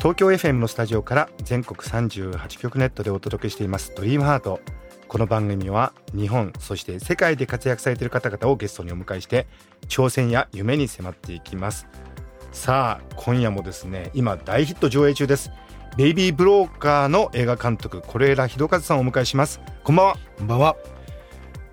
[0.00, 4.60] 東京 FM のスタジオから全国38局ネットでお届けしていますドリームハート。
[5.08, 9.46] この番組は日本そして世界で活躍されている方々をゲストにお迎えして
[9.88, 11.86] 挑戦や夢に迫っていきます。
[12.50, 15.50] さあ今夜もですね今大ヒット上映中です。
[15.98, 19.60] ベイビーブローカーの映画監督是枝裕和さんをお迎えします。
[19.84, 20.16] こんばんは。
[20.38, 20.76] こんばんは。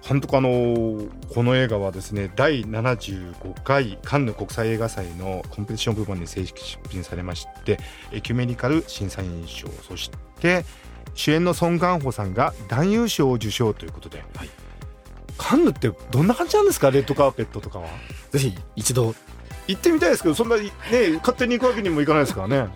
[0.08, 7.78] 監督あのーこの映画はですね第75回カンヌ国際映画祭のコンペティション部門に正式出品されまして
[8.12, 10.66] エキュメニカル審査員賞そして
[11.14, 14.50] 主演のソン・ガンホさんが男優賞を受賞ということで、はい。
[15.38, 17.88] カンヌってどんな感じなんですかレッドカーペットとかは？
[18.32, 19.16] ぜひ一度。
[19.68, 22.68] 行ってみたいですけどそんなにね勝手に行くわけにもいかないですからね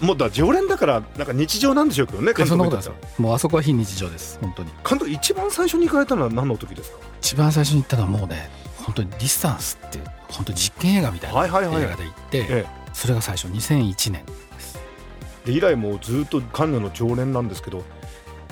[0.00, 2.94] もうだ常連だからなんか日常なんでしょうけどね監そんなことですよ。
[3.18, 4.38] もうあそこは非日常です。
[4.40, 4.70] 本当に。
[4.88, 6.98] 監督一番最初に行かれたのは何の時ですか？
[7.20, 8.50] 一番最初に行ったのはもうね、
[8.84, 14.78] 本当にディスタンスって本当に実験映画みたいな映はいはいはい画で行って、ええそれが最初2001年です。
[15.44, 17.84] で以来もうずっとカンヌの常連なんですけど、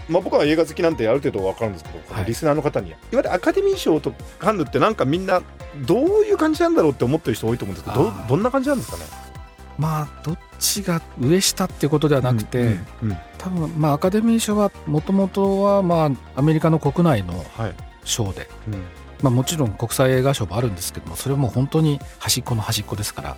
[0.08, 5.42] まあ、僕は映画好きなんてある程度分かるんですけど、このリスナーの方にいわゆるアカデミー賞とカンヌってなんかみんな
[5.86, 9.05] どういう感じなんだろうって思ってる人多いと思うんですけどどどんな感じなんですかね？
[9.79, 18.75] まあどっちが上下っていうことではなくて、うんうんうん多分まあアカデミー賞はもともとはまあアメリカの国内のはい賞で、うん
[19.23, 23.37] まあもちろん国際映画賞もあるんですけども、それも本当に端っこの端っこですから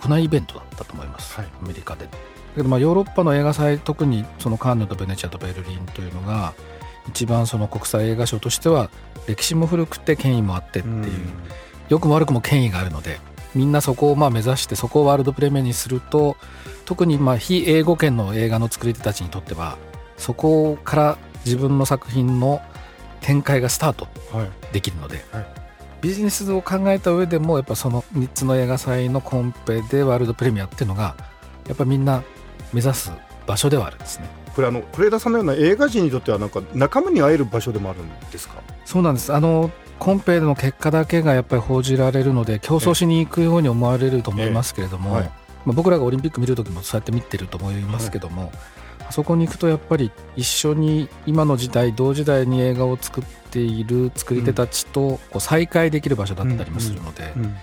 [0.00, 1.34] 国内イベントだったと思います。
[1.34, 2.04] はいアメリカで。
[2.04, 2.10] だ
[2.54, 6.54] けどまあヨーロッパの映画祭特にそのカンヌとベネチアとベルリンというのが
[7.08, 8.88] 一番その国際映画賞としては
[9.26, 11.04] 歴史も古くて権威もあってっていう、
[11.88, 13.18] 良くも悪くも権威があるので
[13.54, 16.36] みんなそこをまあ目指してそこをワールドプレミアにすると
[16.84, 19.78] 特にまあ非英語圏の映画の作り手たちにとっては
[20.16, 22.60] そこから自分の作品の
[23.20, 24.50] 展開がスタートはい。
[24.72, 25.46] できるので、はい。
[26.00, 31.16] ビジネスを考えた上でもやっぱその3つの映画祭のコンペでワールドプレミアっていうのが
[31.66, 32.22] やっぱみんな
[32.72, 33.10] 目指す
[33.46, 34.28] 場所ではあるんですね。
[34.54, 38.56] これあの是枝さんのような映画人にとってはなんか仲間に会える場所でもあるんですか？
[38.84, 39.32] そうなんです。
[39.32, 39.70] あの
[40.04, 45.24] コンペの結果だけがやっぱり報じられるので競争しに行くように思われると思いますけれども、ええはい。
[45.24, 45.32] ま
[45.68, 48.52] あ、僕らがオリンピック見る時もそうやって見てると思いますけども、
[49.08, 57.54] あそこに行くとやっぱり一緒に今の時代同時代に映画を作っている作り手たちとこう再会できる場所だったりもするので、うん。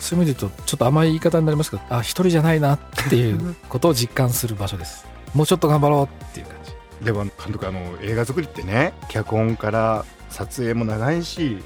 [0.00, 2.78] そういう意味で言うとちょっと甘い言い方になりますけどあ一人じゃないなっ
[3.08, 5.06] ていうことを実感する場所です。
[5.32, 6.72] もうちょっと頑張ろうっていう感じ
[7.02, 11.58] でも監督あの映画作りってね脚本から撮影も長いし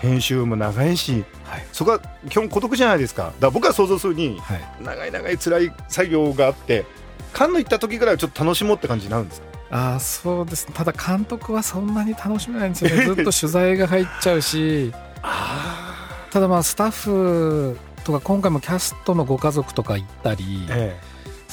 [0.00, 3.24] 編集も長いしはい、そこは基本孤独じゃないですか。
[3.24, 6.84] だから僕は想像するにはい、長い長い辛い作業があって
[7.32, 9.46] カンヌ行った時ぐらいはちょっと楽しもうって感じになるんですか？
[9.70, 10.74] あーそうですね。
[10.76, 13.04] ただ監督はそんなに楽しめないんですよね。
[13.06, 14.92] ずっと取材が入っちゃうし。
[16.30, 21.00] ただまあスタッフとか今回もキャストのご家族とか行ったりえ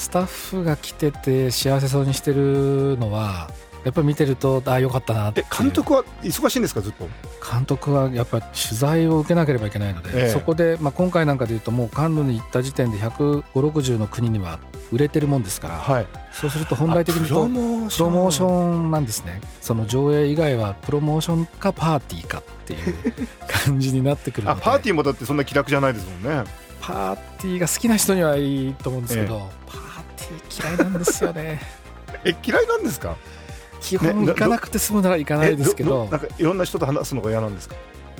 [0.02, 3.48] スタッフが来てて幸せそうにしてるのは
[3.84, 7.08] やっぱり見てるとああよかったなってえ監督は忙しいんですかずっと？
[7.52, 10.28] 監督はやっぱり取材を受けなければいけないので、ええ。
[10.30, 14.58] そこで、まあ、今回なんかでいうともうカンヌに行った時点で15060の国には
[14.92, 16.06] 売れてるもんですから、はい。
[16.32, 18.10] そうすると本来的にプロとモーション。
[18.10, 19.40] プロモーションなんですね。
[19.60, 22.94] その上映以外はプロモーションかパーティーかっていう
[23.66, 24.60] 感じになってくるので。
[24.60, 26.44] あパーティーもだってそんな気楽じゃないですもんね。
[26.80, 29.44] パーティーが好きな人にはいいと思うんですけど、パ
[30.62, 31.60] 嫌いなんですよね。
[32.24, 33.16] え嫌いなんですか？
[33.80, 37.74] 基本行かなくて済むなら行かないですけえどなんかいろんな人と話すのが嫌なんですか？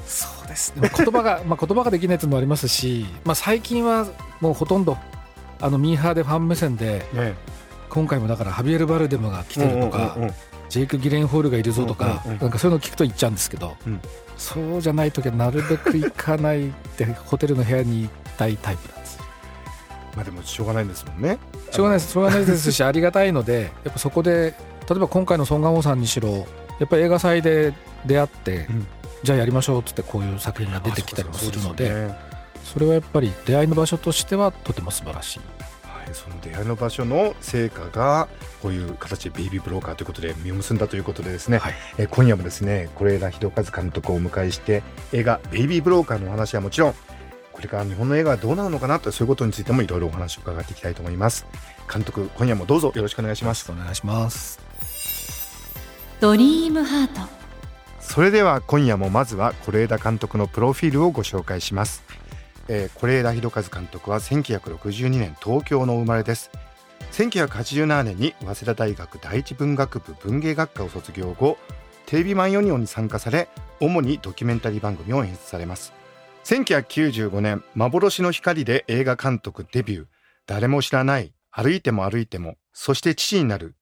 [0.06, 0.90] そうですね。
[0.96, 4.06] 言葉が、まあ、言葉ができないというのもありますし、まあ、最近は
[4.40, 4.98] もうほとんど
[5.60, 7.34] あのミーハーでファン目線でね
[7.88, 10.34] 今回もだからハビエル・バルデムが来てるとか、うんうんうん
[10.72, 14.00] ジェイク・ギレンホールがいるぞとか、うんうんうんなんかそういうの聞くと言っちゃうんですけど、うん。
[14.38, 18.88] そうじゃない時はなるべく行かないってホテルの部屋に行きたいタイプ
[20.16, 21.38] まあでもしょうがないんですもんね。
[21.70, 22.12] しょうがないです。
[22.12, 22.72] しょうがないです。
[22.72, 24.54] しありがたいのでやっぱそこで
[24.88, 26.46] 例えば今回のソン・ガンホさんにしろ
[26.78, 27.74] やっぱり映画祭で
[28.04, 28.86] 出会って、うん。
[29.22, 32.32] じゃあやりましょうっつってこういう作品が出てきたりもするのでね。
[32.64, 35.40] それはやっぱり出会いの場所としてはとても素晴らしい。
[35.84, 38.28] はい、その出会いの場所の成果が
[38.60, 41.74] こういう形でベイビーブローカーということで実を結んだということでですね、はい。
[41.98, 44.82] えー今夜もですね是枝裕和監督をお迎えして
[45.12, 46.94] 映画「ベイビーブローカー」のお話はもちろん
[47.52, 51.46] これから日本の映画はどうなるのかなとそういうことについてもいろいろお話を伺っていきたいと思います。
[51.92, 53.70] 監督今夜もどうぞよろしくお願いします。
[53.70, 54.60] お願いします。
[56.20, 57.20] ドリームハート。
[58.00, 62.02] それでは今夜もまずは是枝監督のプロフィールをご紹介します。
[62.68, 66.50] えー、是枝裕和監督は1962年東京の生まれです。
[67.12, 71.58] 1987年に早稲田大学第一文学部文芸学科を卒業後
[72.06, 73.48] テレビマンヨニオンに参加され
[73.80, 75.92] 主にドキュメンタリー番組を演出されます
[76.44, 80.06] 1995年幻の光で映画監督デビュー。
[80.46, 81.32] 誰も知らない。
[81.50, 83.76] 歩いても歩いてもそして父になる。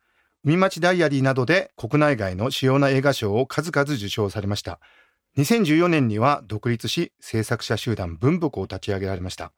[0.44, 4.78] 海町ダイアリーなどで国内外の主要な映画賞を数々受賞されました。
[5.38, 9.52] 2014年には独立し制作者集団文福を立ち上げられました。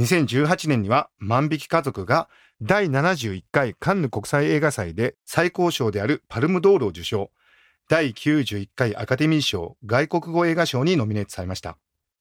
[0.00, 2.28] 2018年には万引き家族が
[2.62, 7.30] 第71回カンヌ国際映画祭で最高賞であるパルムドールを受賞。
[7.88, 11.76] 第91回アカデミー賞外国語映画賞にノミネートされました。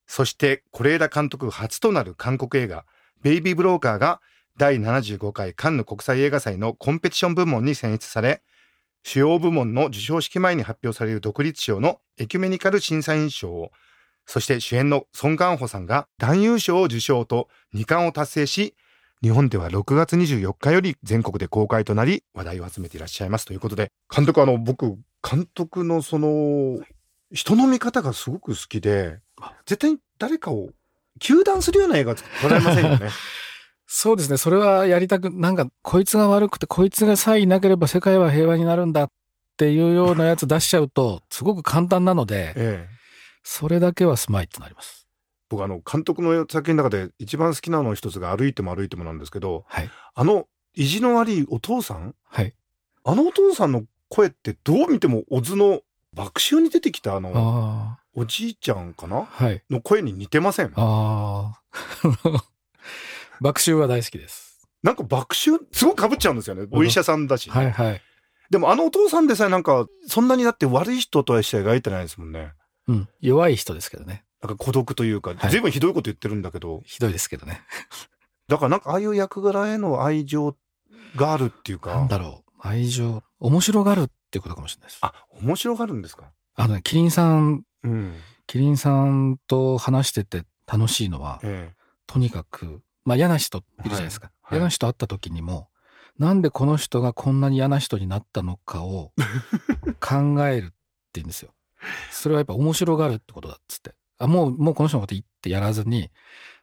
[0.07, 2.85] そして是枝監督初となる韓国映画
[3.21, 4.21] ベイビーブローカーが
[4.57, 8.41] 第75回カンヌ国際映画祭のコンペティション部門に選出され
[9.03, 13.71] 主要部門の授賞式前に発表される独立賞のエキュメニカル審査員賞を、
[14.25, 18.75] そして主演のソン・ガンホさんが男優賞を受賞と2冠を達成し、
[19.21, 23.45] 日本では6月24日より全国で公開となり話題を集めていらっしゃいます。
[23.45, 26.79] ということで、監督あの僕、監督のその
[27.31, 29.19] 人の見方がすごく好きで、
[29.65, 30.69] 絶対に誰かを
[31.19, 33.09] 糾弾するような映画撮られませんよね。
[33.85, 34.37] そうですね。
[34.37, 39.11] それはやりたく、なんか、こいつが悪くて、こいつがさえいなければ世界は平和になるんだっ
[39.55, 42.89] ていうようなやつ出しちゃうと、 すごく簡単なので、ええ、
[43.43, 45.07] それだけはスマイってなります。
[45.49, 52.15] 僕、あの、監督の作品の中で一番好きなの一つが歩いても歩いてもなんですけど、はい、あの、意地の悪いお父さん？
[52.25, 52.55] はい。
[53.03, 55.81] あのお父さんの声ってどう見ても小津の
[56.13, 59.25] 爆笑に出てきたあの、おじいちゃんかな？
[59.25, 59.63] はい。
[59.69, 60.71] の声に似てません？
[60.75, 61.61] ああ。
[63.41, 64.67] 爆笑は大好きです。
[64.83, 66.67] なんか爆笑、すごく被っちゃうんですよね。
[66.71, 68.01] お医者さんだし、はいはい。
[68.49, 72.53] でもあのお父さんでさえなんか、そんなにだって悪い人とはして描いてないですもんね。
[72.87, 73.09] うん。
[73.21, 74.25] 弱い人ですけどね。
[74.41, 76.81] なんか孤独というか、随分ひどいこと言ってるんだけど。
[76.85, 77.61] ひどいですけどね。
[78.49, 80.55] だからなんかああいう役柄への愛情
[81.15, 81.95] があるっていうか。
[81.95, 82.51] なんだろう。
[82.59, 83.23] 愛情。
[83.39, 84.99] 面白がるってことかもしれないです。
[85.01, 86.31] あ、面白がるんですか？
[86.55, 88.13] あのね、キリンさん、うん、
[88.47, 91.75] キリンさんと話してて楽しいのは、ええ、
[92.07, 94.31] とにかくまあ嫌な人いるじゃないですか。
[94.41, 95.69] はい、嫌な人会った時にも、
[96.17, 99.11] なんでこの人がこんなに嫌な人になったのかを
[99.99, 100.73] 考えるって
[101.15, 101.53] 言うんですよ。
[102.11, 103.95] それはやっぱ面白がるってことだっつって。
[104.19, 106.11] あ、もう、もうこの人のこと言ってやらずに、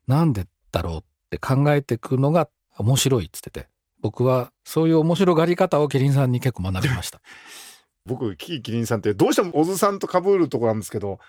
[0.07, 3.69] なんでだろうって考えていくのが面白いっつってて。
[4.03, 7.21] 僕はそういう面白がり方をキリンさんに結構学びました。
[8.11, 11.21] 僕、キーキリンさんってどうしても小津さんと被るとこなんですけど、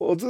[0.00, 0.26] 小津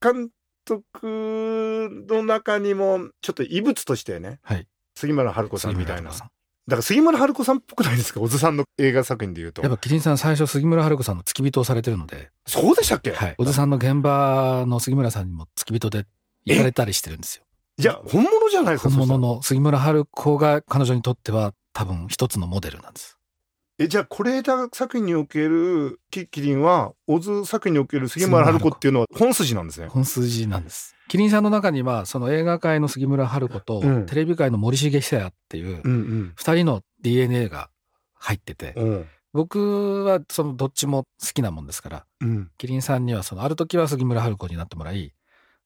[0.00, 0.28] 監
[0.66, 6.10] 督の中にも、ちょっと異物としてね、はい、杉村春子さんみたいな。
[6.10, 6.28] だか
[6.68, 8.20] ら杉村春子さんっぽくないですか？
[8.20, 9.62] 小津さんの映画作品で言うと。
[9.62, 12.30] やっぱキリンさん最初杉村春子さんの付き人をされてるので。
[12.46, 13.12] そうでしたっけ？
[13.12, 13.34] はい。
[13.38, 16.06] 小津さんの現場の杉村さんにも付き人で
[16.44, 17.44] 行かれたりしてるんですよ。
[17.78, 23.16] じゃあ本物じゃないですか本物の杉村春子が彼女にとっては多分一つのモデルなんです。
[23.78, 29.88] え、じゃあ、是枝作品におけるキキリンは、小津作品における杉村春子っていうのは本筋なんですね。
[29.88, 30.94] 本筋なんです。
[31.08, 35.82] キリンさんの中には、その映画界の杉村春子と、テレビ界の森重久彌っていう、
[36.36, 37.68] 二人の DNA が
[38.14, 45.12] 入ってて、うん、僕はそのどっちも好きなもんですから、うん、キリンさんにはその、ある時は杉村春子になってもらい、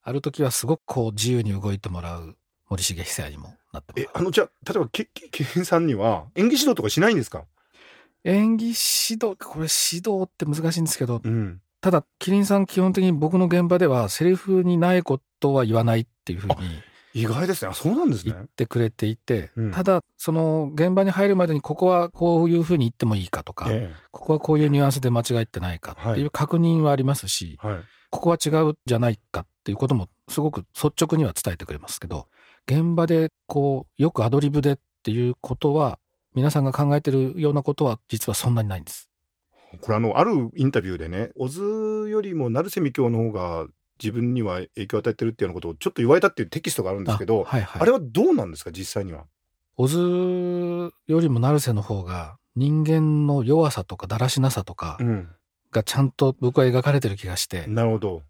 [0.03, 2.37] ある時はすごくこう自由に動いてもらう
[2.69, 4.07] 森重久彌にもなってもらう。
[4.07, 5.07] え、あの、じゃあ、例えば、キ
[5.45, 7.45] リンさんには演技指導とかしないんですか？
[8.25, 8.75] 演技指
[9.15, 16.55] 導、これ指導って難しいんですけど、うん、ただ、キリンさん基本的に僕の現場ではセリフにないことは言わないっていうふうに。
[17.13, 17.73] 意外ですね。
[17.75, 18.33] そうなんですね。
[18.33, 27.79] 言ってくれていて、うん、ただ、その現場に入るまでにここはこういうふうに言ってもいいかとか、ええ、ここはこういうニュアンスで間違ってないかっていう確認はありますし、はい、
[28.11, 32.29] ここは違うじゃないかっていうこともすごく率直には伝えてくれますけど、
[32.69, 35.99] 現場でこう、よくアドリブでっていうことは
[36.35, 39.11] 皆さんが考えてるようなことは実はそんなにないんです。
[39.81, 43.67] これあの、あるインタビューでね、小津よりも成瀬美京の方が
[44.03, 49.27] 自分には影響を与えてるっていうようなことをちょっと言われたっていうテキストがあるんですけど、あはいはい、あれはどうなんですか、実際には？
[49.77, 54.99] 小津よりも成瀬の方が人間の弱さとかだらしなさとか
[55.71, 58.23] がちゃんと僕は描かれてる気がして、なるほど。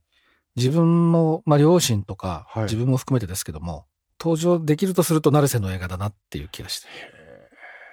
[0.56, 3.86] 自分の、まあ、両親とか、自分も含めてですけども、
[4.20, 6.88] 登場できるとすると成瀬の映画だなっていう気がして。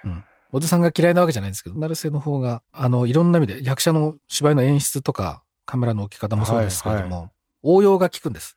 [0.04, 0.24] うん。
[0.50, 7.30] おじさんが嫌いなわけじゃないんですけど、成瀬の方が、あの、いろんな意味で役者の芝居の演出とか、カメラの置き方もそうですけれども、はいはい、
[7.62, 8.56] 応用が効くんです。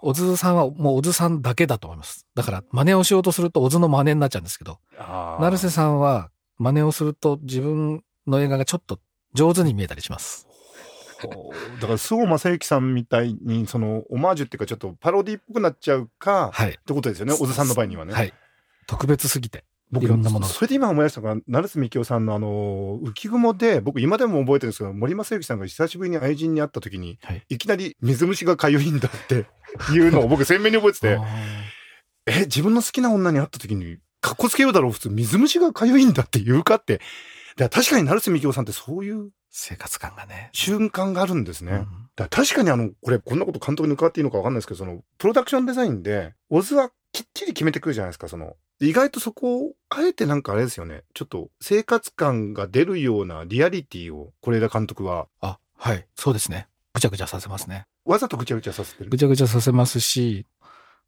[0.00, 2.26] 小津さんはもう小津さんだけだと思います。
[2.34, 4.78] だから真似をしようとすると小津の真似になっちゃうんですけど、
[5.40, 9.00] 成瀬さんは真似をすると自分の映画がちょっと
[9.32, 10.46] 上手に見えたりします。
[11.80, 16.70] だから菅生正幸さんみたいにそのオマージュっていうかちょっとパロディっぽくなっちゃうか、はい。
[16.70, 18.12] ってことですよね小津さんの場合にはね。
[18.12, 18.32] はい。
[18.86, 19.64] 特別すぎて。
[19.90, 20.46] 僕いろんなもの。
[20.46, 27.42] がそれで今思い出したのが成瀬みきおさんのあの浮雲で僕今でも覚えてるんですけど森正幸さんが久しぶりに愛人に会った時に、はい。
[27.48, 29.46] い、きなり水虫がかゆいんだって
[29.94, 31.18] いうのを僕鮮明に覚えてて
[32.26, 37.00] え自分の好きな女に会った時にかっこつけようだろう普通水虫がかゆいんだって言うかって。
[37.56, 40.50] だから確かに成瀬みきおさんってそういう生活感がね。
[40.52, 41.72] 瞬間があるんですね。
[41.72, 41.78] うん。
[42.16, 56.06] だから確かにあの、これ、こんなこと監督に伺っていいのか分かんないですけど、その、プロダクションデザインで、オズはきっちり決めてくるじゃないですか、その、意外とそこを、あえてなんかあれですよね、ちょっと生活感が出るようなリアリティを、是枝監督は、あ、はい。
[56.16, 56.68] そうですね。
[56.94, 57.86] ぐちゃぐちゃさせますね。
[58.04, 59.16] わざとぐちゃぐちゃさせてるぐ。
[59.16, 60.46] ちゃぐちゃさせますし、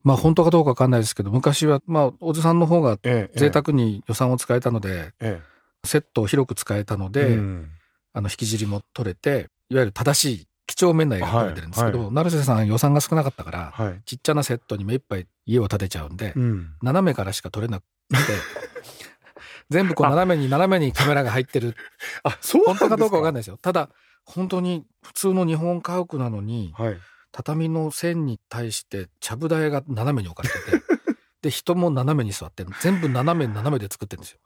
[0.03, 5.41] まあ本当かどうかわかんないですけど、昔は、まあ、小津さんの方がええ、贅沢に予算を使えたので、え
[5.85, 7.71] セットを広く使えたのえ、で、うん
[8.13, 14.03] あの、引き尻も取れて、いわゆる正しい、几帳面な映画が撮れてるんですけど、はい成瀬さん予算が少なかったから、はい。
[14.05, 16.71] ちっちゃなセットに目いっぱい家を建てちゃうんで、うん。
[16.83, 18.17] 斜めからしか撮れなくて、
[19.71, 21.77] 全部こう斜めに斜めにカメラが入ってる。
[22.23, 22.89] あ、そうなんですか？
[22.89, 23.57] 本当かどうかわかんないですよ。
[23.59, 23.91] ただ、
[24.25, 26.99] 本当に普通の日本家屋なのに、はい。
[27.33, 30.83] 畳の線に対してちゃぶ台が斜めに置かれてて、
[31.43, 34.39] で、人も斜めに座ってる全部斜め斜めで作ってるんですよ。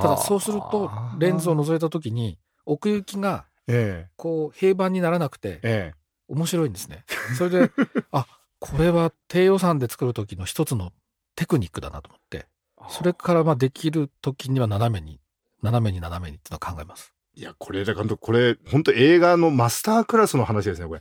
[0.00, 5.94] ただそうすると、レンズを覗いた時に、奥行きがえこう平板にならなくてえ、え
[6.28, 7.04] 面白いんですね。
[7.36, 7.70] それで、
[8.12, 8.26] あ、
[8.58, 10.92] これは低予算で作る時の一つの
[11.36, 12.46] テクニックだなと思って、
[12.80, 12.84] え。
[12.88, 15.20] それからまあできる時には斜めに、
[15.62, 17.12] 斜めに斜めにっていうのを考えます。
[17.36, 21.00] いや、これ、だ監督、これ、本当映画のマスタークラスの話ですね、これ。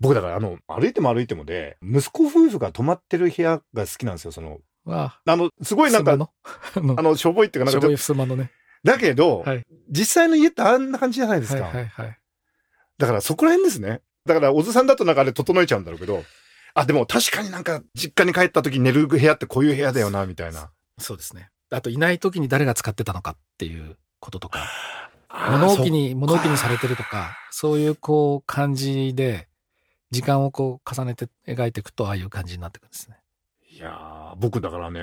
[0.00, 6.30] 僕、だから、あの、歩いても歩いてもで、息子夫婦が泊まってる部屋が好きなんですよ、その、わあの、すごあ、いなんか、の、
[6.96, 8.50] あのしょぼいっていうか、なんかちょっしょぼいふすまのね。
[8.84, 9.64] と、だけど、はい。
[9.88, 11.68] 実際の家ってあんな感じじゃないですはいか。
[11.68, 12.18] はいはい。
[12.98, 14.00] だから、そこら辺ですね。
[14.26, 16.24] だから、小津さんだとなんかあれ整えちゃうんだろうけど、
[16.74, 20.70] あ、でも確かになんか、実家に帰った時に寝る部屋ってこういう部屋だよな、みたいな。
[20.98, 21.50] そうですね。
[21.70, 24.68] あと、いない時に誰が使ってたのかっていうこととか、
[25.50, 29.48] 物置に、そ物置にされてるとか、そういうこう感じで、
[30.10, 33.16] 時間をこう重ねて描いていくと、ああいう感じになってくるんですね。
[33.82, 35.00] いやー、僕だからね、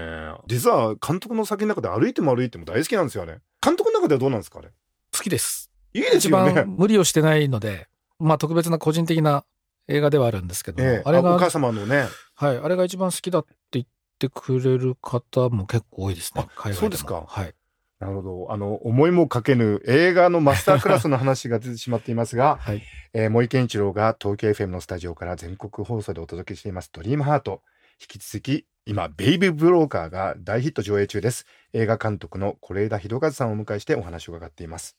[0.48, 3.40] 実は監督の先の中で歩いても歩いても大好きなんですよ、あれ。
[3.62, 4.70] 監督の中ではどうなんですか、あれ？
[5.14, 5.70] 好きです。
[5.94, 6.54] いいです一よね。
[6.54, 9.44] 番無理をしてないので、まあ特別な個人的な
[9.90, 12.06] 映画ではあるんですけども、ええ、あれが、お母様のね、
[12.36, 13.86] はい、あれが一番好きだって言っ
[14.18, 16.48] てくれる方も結構多いですね。
[16.56, 17.54] 海外そうですかはい。
[18.00, 18.48] なるほど。
[18.54, 22.82] あの、思いもかけぬ映画のマスタークラスの話が出てしまっていますが、はい。
[23.12, 27.62] えー森健一郎が東京 FM のスタジオから全国放送でお届けしていますドリームハート。
[28.02, 31.46] 引き続き、今、ベイビーブローカーが大ヒット上映中です。
[31.74, 34.96] 映画監督の是枝裕和さんをお迎えしてお話を伺っています。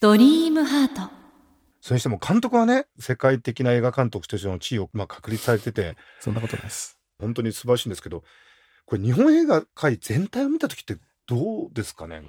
[0.00, 1.12] ドリームハート
[1.80, 7.00] それにしても監督はね、世界的な映画監督としての地位を、まあ、確立されてて、そんなことないです。
[7.18, 8.22] 本当に素晴らしいんですけど、
[8.86, 12.22] これ日本映画界全体を見た時ってどうですかね？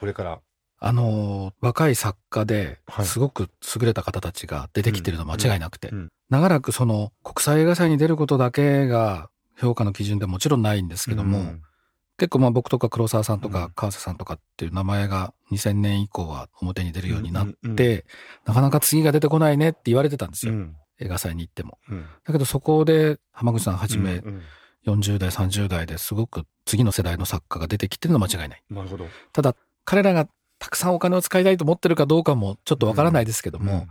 [0.00, 0.40] これから。
[0.80, 3.04] あのー若い作家ではい。
[3.04, 5.90] すごく優れた方たちが出てきてるのは間違いなくて、
[6.30, 11.62] 長らくその国際映画祭に出ることだけが評価の基準でもちろんないんですけども、うん。
[12.16, 13.52] 結構まあ僕とか黒沢さんとうん。
[13.52, 17.70] か川瀬さんとかっていう名前が2000年以降は表に出るようになって、うん。
[17.70, 17.80] うん。
[17.80, 18.02] うん。
[18.46, 20.76] なかなか次が出てこないねって言われてたんですよ、うん。
[20.98, 21.78] 映画祭に行っても。
[21.90, 22.06] うん。
[22.24, 24.42] だけどそこで浜口さんはじめうんうん。
[24.86, 28.62] 40代30代ですごく次の世代の作家が出てきてるのは間違いない。
[28.70, 29.06] なるほど。
[29.32, 30.26] ただ彼らが
[30.60, 33.88] たくさんお金を使いたいと思ってるかどうかもちょっとわからないですけども、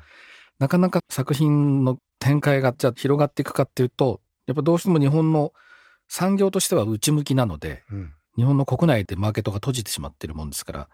[0.60, 5.52] なかなか作品の展開がじゃあ広がっていくかっていうと、やっぱどうしても日本の
[6.08, 10.90] 産業としては内向きなので、うんうん日本の国内でマーケットが閉じてしまってるもんですから、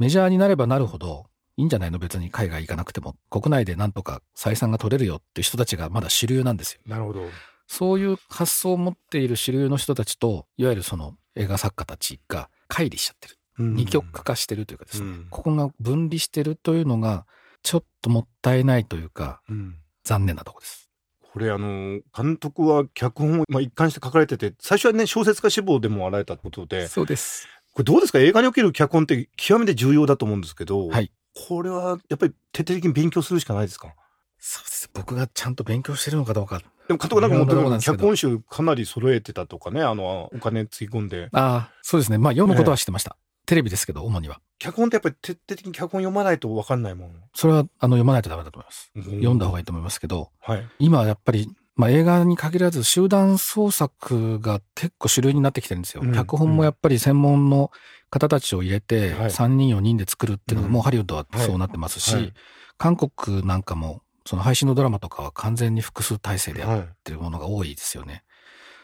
[0.00, 1.26] メジャーになればなるほど、
[1.56, 6.80] いいんじゃないの別に海外行かなくても、国内でなんとか採算が取れるよっていう人たちがまだ主流なんですよ。
[6.86, 7.28] なるほど。
[7.68, 13.36] そういう発想を持っている主流の人たちと、いわゆるその映画作家たちが乖離しちゃってる。
[13.62, 17.26] 二極化してるというかですね、うんここが分離してるというのが、
[17.62, 20.90] ちょっともったいないというか、うん残念なとこです。
[21.32, 27.46] これあの監督は脚本をまあ一貫して書かれてて最初はね小説家志望でもあられたことでそうです。
[27.72, 28.18] これどうですか？
[28.18, 33.94] 映画における脚本って極めて重要だと思うんですけど、はいこれはやっぱり徹底的に勉強するしかないですか？
[34.38, 34.90] そうです。
[34.92, 36.58] 僕がちゃんと勉強してるのかどうか。
[36.88, 42.18] でも監督なんかもところなんうですけど脚本集かなり揃えてたとかねあのお金つぎ込んでああ、そうですね。
[42.18, 43.16] まあ読むことは知ってました。
[43.46, 44.40] テレビですけど、主には。
[44.58, 48.92] 脚本ってやっぱり徹底的に脚本読まないと分かんないもん、それはあの読まないとダメだと思います。
[48.94, 56.02] 読んだ方がいいいいと思いますけど、はい今はやっぱりまあ、映画に限らず集団創作が結構主流になってきてるんですよ。
[56.04, 57.70] うん脚本もやっぱり専門の
[58.10, 62.32] 方たちを入れてはい3人4人で作るっていうのがうんもうハリウッドはそうなってますし、はい
[62.78, 66.88] 韓国なんかもその配信のドラマとかは完全に複数体制でやっはい。
[67.04, 68.24] てるものが多いですよね。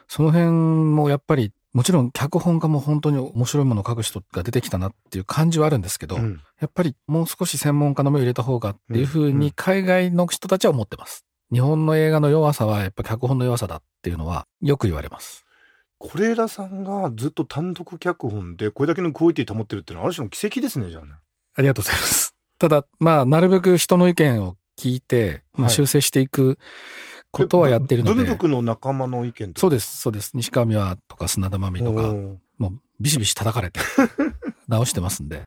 [0.06, 11.24] その辺もやっぱりもちろん脚本家も本当に面白いものを書く人が出てきたなっていう感じはあるんですけど、うんやっぱりもう少し専門家の目を入れた方がっていうふううんに海外の人たちは思ってます。
[11.52, 15.44] 日本の映画の弱さはやっぱ脚本の弱さだっていうのはよく言われます。
[16.00, 21.12] 是枝さんがずっと単独脚本でこれだけのクオリティ保ってるっていうのはある種の奇跡ですね、じゃあね。
[21.56, 22.34] ありがとうございます。
[22.58, 26.58] ただ、まあ、なるべく人の意見を聞いて、まあ、はい修正していく
[27.30, 28.24] ことはやってるので。
[28.24, 30.32] 文福の仲間の意見とそうです、そうです。
[30.34, 32.02] 西川美和とか砂田真美とか、
[32.58, 33.80] もうビシビシ叩かれて
[34.68, 35.42] 直してますんで。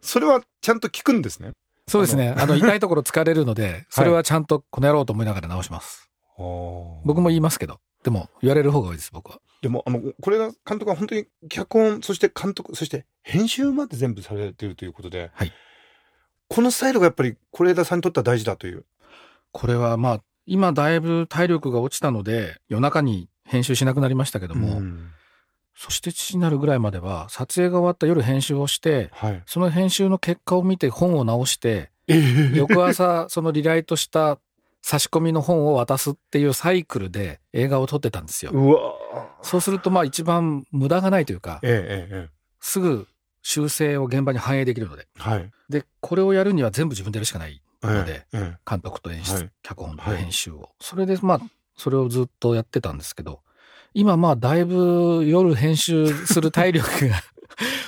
[0.00, 1.52] それはちゃんと聞くんですね。
[1.88, 2.34] そうですね。
[2.36, 6.10] あの、痛いところ疲れるので、 それはちゃんとこの野郎と思いながら直します。
[6.36, 7.80] 僕僕も言いますけど。
[8.02, 9.40] でも、言われる方が多いです、僕は。
[9.62, 15.52] でも、あの、是枝監督は本当に脚本、そして監督、そして編集まで全部されているということで、はい
[16.48, 18.84] このスタイルがやっぱり是枝さんにとっては大事だという。
[19.52, 25.10] これはまあ、今だいぶ体力が落ちたので、夜中に編集しなくなりましたけども、ん
[25.76, 29.42] そして父になるぐらいまでは、撮影が終わった夜編集をして、はい。
[29.44, 32.16] その編集の結果を見て本を直して、え
[32.54, 34.38] え翌朝、そのリライトした
[34.80, 38.52] 差し込みの本を渡すっていうサイクルで映画を撮ってたんですよ。
[39.42, 42.28] そうするとまあ一番無駄がないというか、ええ
[42.60, 43.06] すぐ
[43.42, 45.08] 修正を現場に反映できるので。
[45.18, 45.50] えはい。
[45.68, 50.70] で、これをやるには全部自分でやるしかないので、ええ監督と演出、はい脚本とはい編集を。
[50.80, 51.40] それでまあ、
[51.76, 53.40] それをずっとやってたんですけど、
[53.94, 57.16] 今まあだいぶ夜編集する体力が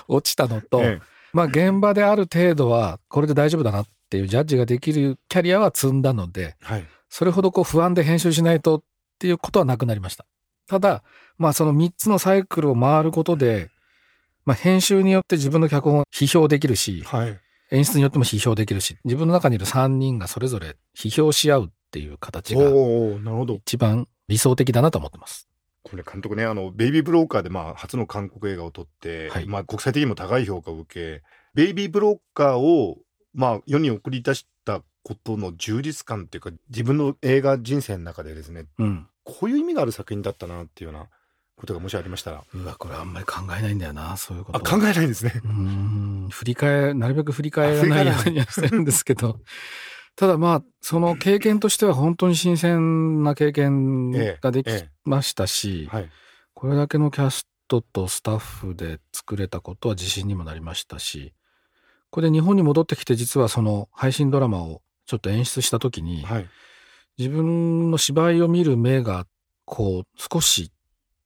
[0.09, 6.87] 落ちたのと、 ええまあ現場である程度はこれで大丈夫だなっていうジャッジができるキャリアは積んだので、はい。
[7.11, 8.83] それほどこう不安で編集しないとっ
[9.19, 10.25] ていうことはなくなりました。
[10.67, 11.02] ただ、
[11.38, 13.71] まあその3つのサイクルを回ることで、
[14.45, 17.39] まあ編集によって自分の脚本を批評できるし、はい。
[17.71, 23.54] 演出によっても批評できるし、自分の中にいる3人がそれぞれ批評し合うっていう形がおおなるほど。
[23.54, 25.49] 一番理想的だなと思ってます。
[25.83, 31.23] これ監督ね、あの、ベイビーブローカーでまあ初の韓国映画を撮って、はいまあ国際的にも高い評価を受け、
[31.54, 32.99] ベイビーブローカーを
[33.35, 39.07] まあ世に送り出したことの充実感っていうか、自分の映画人生の中でですね、うん。
[39.25, 41.09] こういう意味がある作品だったなっていうような
[41.58, 42.44] ことがもしありましたら。
[42.54, 45.32] うわ、これあんまり考えないんだよな、そういうことあ、考えないんですね。
[45.44, 49.40] うーん振り返、なるべく振り返らないようにはしてるんですけど、
[50.14, 56.10] ただまあ、その経験としては本当に新鮮な経験ができえましたしえ、はい。
[56.54, 61.34] これだけのキャストとスタッフで作れたことは自信にもなりましたし、
[62.10, 66.49] これで日本に戻ってきて実はその配信ドラマをちょっと演出した時に、はい。
[67.18, 69.26] 自分の芝居を見る目が
[69.64, 70.73] こう少し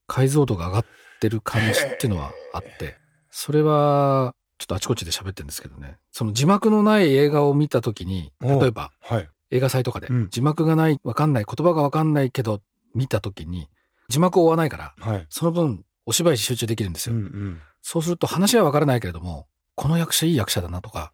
[0.07, 0.85] 解像度が上がっ
[1.21, 2.97] てる感じっていうのはあって、
[3.29, 9.29] それはちょっとあちこちで喋ってるんですけどね、その字幕のない映画を見た時に、お例えばはい。
[9.51, 12.61] 映画祭とかでうん字幕がない、わかんない、言葉がわかんないけど
[12.95, 13.69] 見た時に
[14.09, 15.25] 字幕を追わないから、はい。
[15.29, 17.15] その分お芝居に集中できるんですよ。
[17.15, 17.61] うんうん。
[17.81, 21.13] そうすると話はわからないけれども、この役者いい役者だなとか、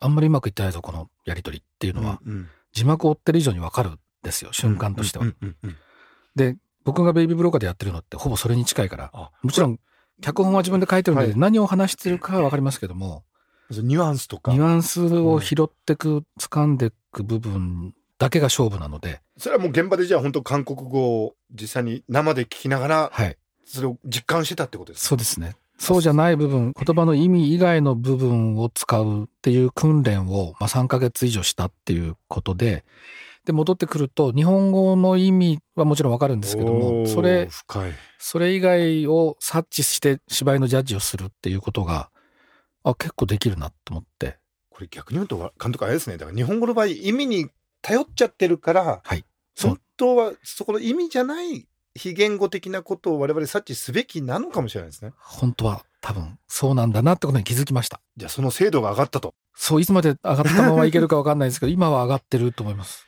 [0.00, 5.26] あんまりうまくいってないぞ、このやりとりっていうのは、うん字幕を追ってる以上にわかるんですよ、瞬間としては。
[5.26, 5.76] うんうんうん
[6.34, 9.80] で、僕がベイビーブローカーでやってるのってほぼそれに近いから、あもちろん
[10.20, 11.38] 脚本は自分で書いてるので、はい。
[11.38, 13.24] 何を話してるかはわかりますけども、
[13.70, 14.52] ニュアンスとか。
[14.52, 23.36] ニュアンスを拾ってく、掴んでく部分だけが勝負なので、それはもう現場でじゃあ本当韓国語を実際に生で聞きながらはい。
[23.64, 25.08] それを実感してたってことですか？
[25.08, 25.56] そうですね。
[25.78, 32.84] そうじゃない部分、言葉の意味以外の部分を使うっていう訓練を、まあ、3ヶ月以上したっていうことで、
[33.44, 42.10] で、戻ってくると、日本語の意味はもちろんわかるんですけどおも、ーそれ、深いそれ以外を察知して芝居のジャッジをするっていうことが、
[42.82, 44.38] あ、結構できるなと思って。
[44.70, 47.46] これ逆に言うと監督あれですねだから日本語の場合意味に
[47.80, 49.24] 頼っちゃってるから、はい
[49.56, 58.00] 本当はそこの意味じゃない非言語的なことを我々察知すべきなのかもしれないですね本当は多分そうなんだなってことに気づきました。
[58.16, 63.06] じゃあその精度が上がったとそう、いつまで上がったままいけるかわかんないですけど、今は上がってると思います。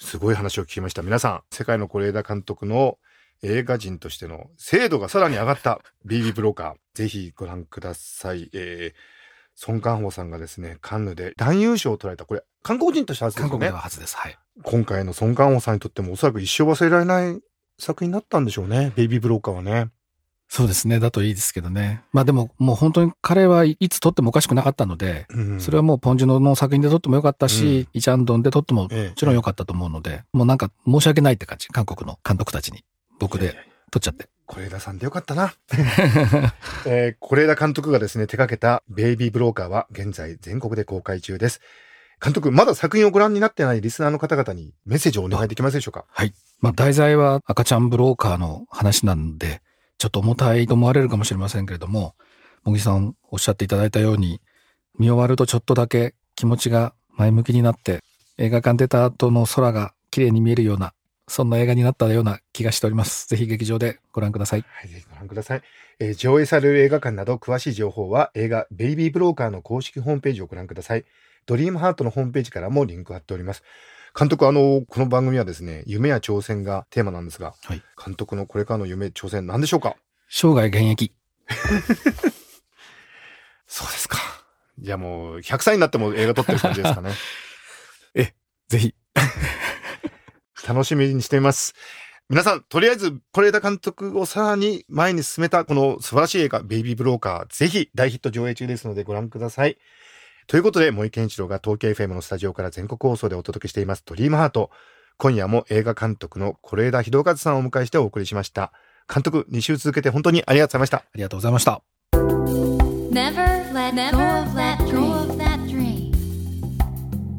[0.00, 1.02] すごい話を聞きました。
[1.02, 2.98] 皆さん世界の是枝監督の
[3.42, 8.98] 映画人としての精度がさらに上がった「ビービーブローカー」ぜひご覧ください、えー、
[9.54, 12.24] ソン・カンホさんがですねカンヌで男優賞を取られた。
[12.24, 14.16] これ韓国人として初です韓国では初です。
[14.16, 14.38] はい。
[14.62, 17.40] 今回のソン・カンホさんにとってもおそらく一生忘れられない
[17.78, 18.92] 作品になったんでしょうね。
[18.96, 19.90] ベイビーブローカーはね
[20.48, 21.00] そうですね。
[21.00, 22.02] だといいですけどね。
[22.12, 31.68] まあでも、もう本当に彼はいつ撮ってもおかしくなかったので、うん、それはもうポンジュノの作品で撮ってもよかったし、うん、イチャンドンで撮ってももちろんよかったと思うので、ええ、もうなんか申し訳ないって感じ。
[31.68, 32.84] 韓国の監督たちに。
[33.18, 33.56] 僕で
[33.90, 34.28] 撮っちゃって。
[34.46, 35.54] 是枝さんでよかったな。
[36.86, 41.60] えー、是枝監督がですね、手掛けたベイビーブローカーは現在全国で公開中です。
[42.22, 46.04] 監督、まだ作品をご覧になってないリスナーの方々にメッセージをお願いできますでしょうか？
[46.10, 46.32] はい。
[46.60, 49.62] まあ、題材は赤ちゃんブローカーの話なんで、
[50.04, 52.14] ちょっと重たいと思われるかもしれませんけれども、
[52.66, 54.42] 茂木さんおっしゃっていただいたように、
[54.98, 58.00] 見終わるとちょっとだけ気持ちが前向きになって、
[58.36, 60.92] 映画館出た後の空が綺麗に見えるような、
[61.26, 63.26] そんな映画になったような気がしております。
[63.28, 64.64] ぜひ劇場でご覧ください。
[64.68, 65.62] はい、ぜひご覧ください。
[65.98, 71.06] えー、上映される映画館など詳しい情報は映画ベイビーブローカーの公式ホームページをご覧ください。
[71.46, 73.62] ドリームハートのホームページからもリンク貼っております。
[74.16, 79.96] 監督、あの、この番組はですね、夢や挑戦がテーマなんですが、はい、監督のこれからの夢、挑戦何でしょうか？
[80.28, 81.12] 生涯現役。
[83.66, 84.18] そうですか。
[84.78, 87.10] じゃあもう、100歳になっても映画撮ってる感じですかね。
[88.14, 88.34] え、
[88.68, 88.94] ぜひ。
[90.66, 91.74] 楽しみにしています。
[92.28, 99.76] 皆さん、とりあえず、是枝監督をさらに前に進めたこの素晴らしい映画、ベイビーブローカー、ぜひ大ヒット上映中ですのでご覧ください。
[100.46, 104.70] ということで、森健一郎が東京 FM のスタジオから全国放送でお届けしています、ドリームハート。
[105.16, 108.72] 今夜も映画監督の是枝裕和さんをお迎えしてお送りしました。
[109.12, 110.96] 監督、2週続けて本当にありがとうございました。
[110.98, 111.82] ありがとうございました。
[113.14, 116.12] Never let go of that dream.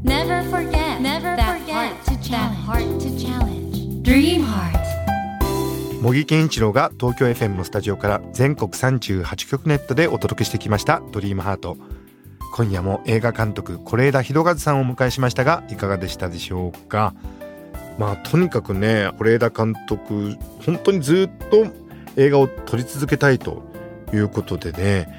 [0.03, 1.93] Never forget, never forget
[2.29, 4.03] that heart to challenge.
[4.03, 4.85] Dream Heart.
[6.01, 11.77] 茂木健一郎が東京 FM のスタジオから全国38局ネットでお届けしてきました「ドリームハート
[12.55, 17.13] 今夜も映画監督是枝裕和さんをお迎えしましたがいかがでしたでしょうか？
[17.97, 21.67] まあとにかくね是枝監督本当にずっと
[22.15, 23.61] 映画を撮り続けたいと
[24.13, 25.09] いうことでね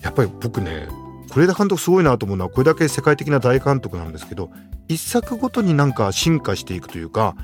[0.00, 0.86] やっぱり僕ね
[1.34, 4.52] 是枝監督すごいなと思うのはこれだけ世界的な大監督なんですけど
[4.86, 7.34] 一作ごとになんか進化していくというか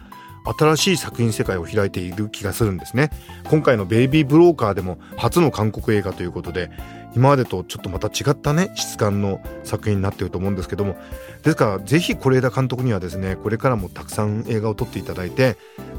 [0.56, 3.10] 新しい作品世界を開いている気がするんですね。
[3.50, 6.70] 今回の「ベイビー・ブローカー」でも初の韓国映画ということで
[7.16, 10.96] 今までとちょっとまた違ったね質感の作品になってると思うんですけども。
[11.42, 15.56] ですからぜひ是枝監督にはですねこれからもたくさん映画を撮っていただいて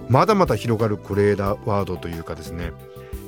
[0.09, 2.71] まだまだ広がる是枝ワードというかですね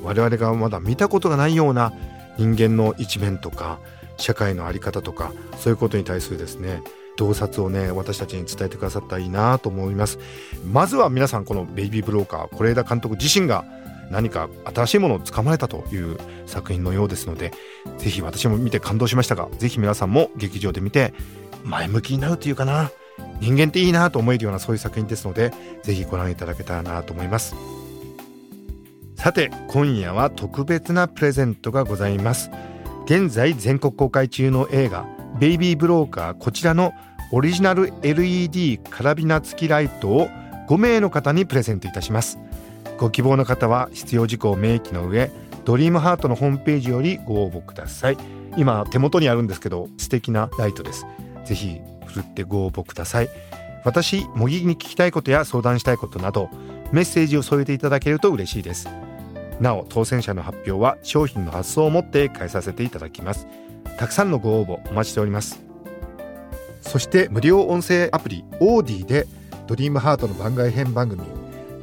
[0.02, 1.92] 我々がまだ見たことがないような
[2.38, 3.80] 人間の一面とか
[4.18, 6.82] 社会の在り方とかそういうことに対するですね
[7.16, 10.18] 洞察をね私たちに伝えてくださったらいいなと思います。
[10.64, 13.64] まずは皆さんこの「ベイビー・ブローカー」是枝監督自身が
[14.10, 17.52] 何か新しいものをつかまれたという作品のようですので
[17.98, 21.14] ぜひ私も見て感動しましたがぜひ皆さんも劇場で見て
[21.64, 22.90] 前向きになるというかな
[23.40, 27.54] 人間っていいなと思えるようなそういう作品ですのでぜひご覧いただけたらなと思います。
[29.16, 32.50] さて今夜は特別なプレゼントがございます。
[33.04, 35.06] 現在全国公開中の映画
[35.38, 36.94] ベイビーブローカーこちらの
[37.32, 40.28] オリジナル LED カラビナ付きライトを
[40.68, 42.38] 5名の方にプレゼントいたします。
[43.00, 45.30] ご希望の方は必要事項を明記の上
[45.64, 48.18] ドリームハートのホームページよりご応募ください。
[48.58, 51.06] 今手元にあるんですけど素敵なライトです。
[51.46, 53.30] ぜひふるってご応募ください。
[53.84, 56.50] 私茂木に聞きたいことや相談したいことなど
[56.92, 58.86] メッセージを添えていただけると嬉しいです。
[59.60, 63.46] なお当選者の発表は商品の発送をもって返させていただきます。
[63.96, 65.58] たくさんのご応募お待ちしております。
[66.82, 69.26] そして無料音声アプリオーディで
[69.66, 71.22] ドリームハートの番外編番組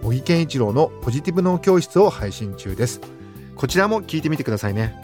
[0.08, 3.02] 茂木健一郎のポジティブ脳教室を配信中です。
[3.58, 4.96] こちらも聞いてみてくださいね。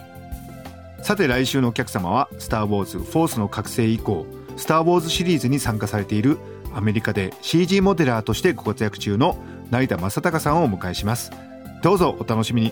[1.02, 6.38] さて来週のお客様はスター・ウォーズ・フォースの覚醒以降スター・ウォーズシリーズに参加されている
[6.74, 9.36] アメリカで CG モデラーとしてご活躍中の
[9.72, 11.32] 成田正孝さんをお迎えします。
[11.82, 12.72] どうぞお楽しみに。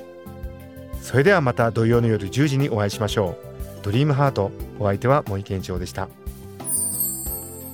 [1.01, 3.35] それではまた土曜の夜10時にお会いしましょ
[3.81, 3.83] う。
[3.83, 6.07] ドリームハートお相手は森健一郎でした。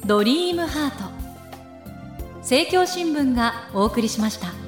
[0.08, 1.17] ドリームハート
[2.50, 4.67] 政教新聞がお送りしました。